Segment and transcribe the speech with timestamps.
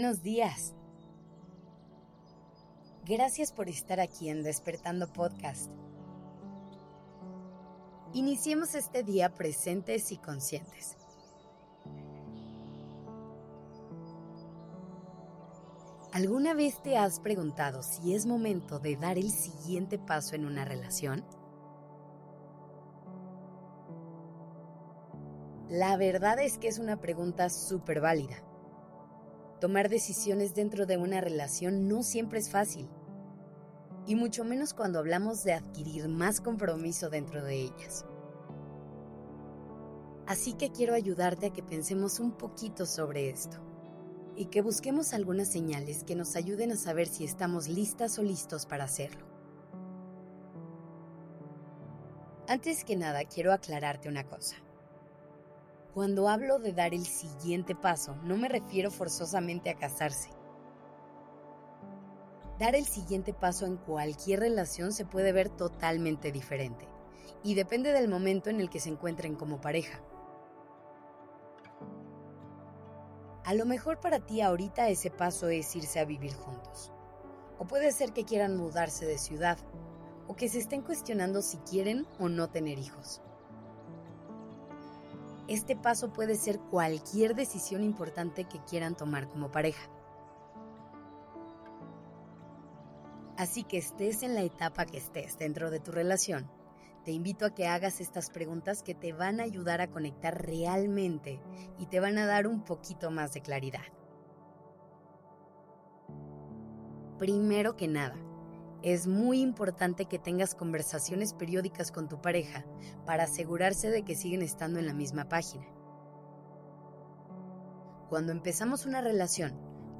[0.00, 0.76] Buenos días.
[3.04, 5.72] Gracias por estar aquí en Despertando Podcast.
[8.12, 10.96] Iniciemos este día presentes y conscientes.
[16.12, 20.64] ¿Alguna vez te has preguntado si es momento de dar el siguiente paso en una
[20.64, 21.24] relación?
[25.68, 28.47] La verdad es que es una pregunta súper válida.
[29.60, 32.88] Tomar decisiones dentro de una relación no siempre es fácil,
[34.06, 38.06] y mucho menos cuando hablamos de adquirir más compromiso dentro de ellas.
[40.26, 43.58] Así que quiero ayudarte a que pensemos un poquito sobre esto
[44.36, 48.64] y que busquemos algunas señales que nos ayuden a saber si estamos listas o listos
[48.64, 49.26] para hacerlo.
[52.46, 54.56] Antes que nada, quiero aclararte una cosa.
[55.94, 60.30] Cuando hablo de dar el siguiente paso, no me refiero forzosamente a casarse.
[62.58, 66.88] Dar el siguiente paso en cualquier relación se puede ver totalmente diferente
[67.42, 70.02] y depende del momento en el que se encuentren como pareja.
[73.44, 76.92] A lo mejor para ti ahorita ese paso es irse a vivir juntos.
[77.58, 79.56] O puede ser que quieran mudarse de ciudad,
[80.26, 83.22] o que se estén cuestionando si quieren o no tener hijos.
[85.48, 89.90] Este paso puede ser cualquier decisión importante que quieran tomar como pareja.
[93.38, 96.50] Así que estés en la etapa que estés dentro de tu relación,
[97.04, 101.40] te invito a que hagas estas preguntas que te van a ayudar a conectar realmente
[101.78, 103.84] y te van a dar un poquito más de claridad.
[107.16, 108.16] Primero que nada,
[108.82, 112.64] es muy importante que tengas conversaciones periódicas con tu pareja
[113.04, 115.66] para asegurarse de que siguen estando en la misma página.
[118.08, 119.52] Cuando empezamos una relación,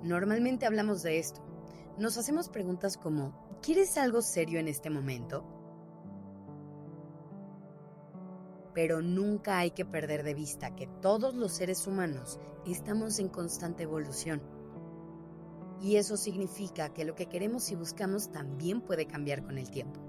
[0.03, 1.43] normalmente hablamos de esto.
[1.99, 5.45] Nos hacemos preguntas como, ¿quieres algo serio en este momento?
[8.75, 13.83] Pero nunca hay que perder de vista que todos los seres humanos estamos en constante
[13.83, 14.41] evolución
[15.81, 20.01] y eso significa que lo que queremos y buscamos también puede cambiar con el tiempo.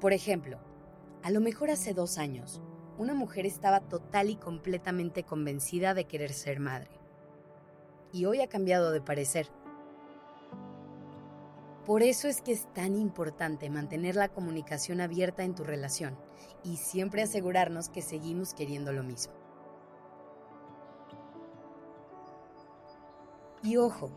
[0.00, 0.58] Por ejemplo,
[1.22, 2.60] a lo mejor hace dos años,
[2.98, 6.90] una mujer estaba total y completamente convencida de querer ser madre.
[8.12, 9.48] Y hoy ha cambiado de parecer.
[11.84, 16.16] Por eso es que es tan importante mantener la comunicación abierta en tu relación
[16.62, 19.43] y siempre asegurarnos que seguimos queriendo lo mismo.
[23.64, 24.10] Y ojo,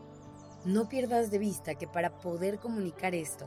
[0.66, 3.46] no pierdas de vista que para poder comunicar esto,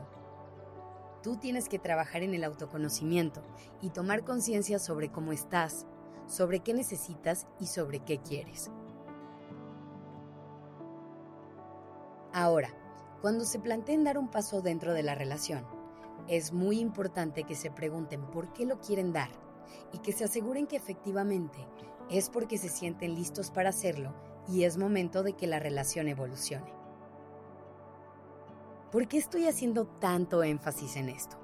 [1.22, 3.40] tú tienes que trabajar en el autoconocimiento
[3.80, 5.86] y tomar conciencia sobre cómo estás,
[6.26, 8.68] sobre qué necesitas y sobre qué quieres.
[12.32, 12.70] Ahora,
[13.20, 15.64] cuando se planteen dar un paso dentro de la relación,
[16.26, 19.30] es muy importante que se pregunten por qué lo quieren dar
[19.92, 21.64] y que se aseguren que efectivamente
[22.10, 26.72] es porque se sienten listos para hacerlo y es momento de que la relación evolucione.
[28.90, 31.38] ¿Por qué estoy haciendo tanto énfasis en esto?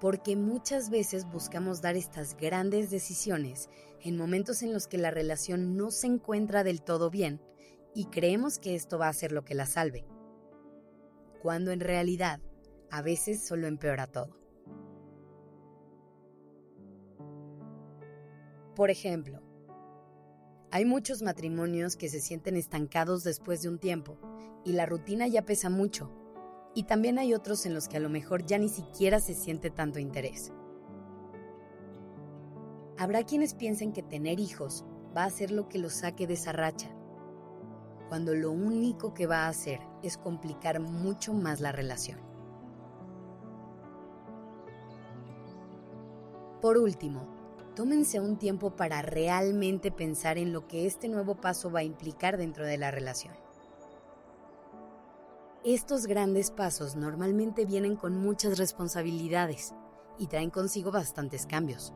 [0.00, 3.68] Porque muchas veces buscamos dar estas grandes decisiones
[4.00, 7.42] en momentos en los que la relación no se encuentra del todo bien
[7.94, 10.06] y creemos que esto va a ser lo que la salve,
[11.42, 12.40] cuando en realidad
[12.90, 14.38] a veces solo empeora todo.
[18.74, 19.42] Por ejemplo,
[20.70, 24.18] hay muchos matrimonios que se sienten estancados después de un tiempo
[24.64, 26.10] y la rutina ya pesa mucho.
[26.74, 29.70] Y también hay otros en los que a lo mejor ya ni siquiera se siente
[29.70, 30.52] tanto interés.
[32.98, 34.84] Habrá quienes piensen que tener hijos
[35.16, 36.90] va a ser lo que los saque de esa racha,
[38.08, 42.20] cuando lo único que va a hacer es complicar mucho más la relación.
[46.60, 47.37] Por último,
[47.78, 52.36] tómense un tiempo para realmente pensar en lo que este nuevo paso va a implicar
[52.36, 53.36] dentro de la relación.
[55.64, 59.76] Estos grandes pasos normalmente vienen con muchas responsabilidades
[60.18, 61.94] y traen consigo bastantes cambios.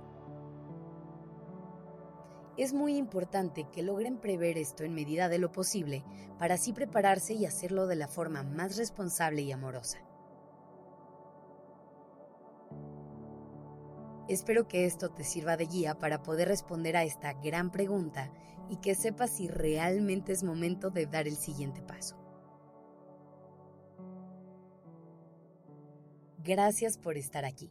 [2.56, 6.04] Es muy importante que logren prever esto en medida de lo posible
[6.38, 9.98] para así prepararse y hacerlo de la forma más responsable y amorosa.
[14.28, 18.30] Espero que esto te sirva de guía para poder responder a esta gran pregunta
[18.68, 22.16] y que sepas si realmente es momento de dar el siguiente paso.
[26.38, 27.70] Gracias por estar aquí.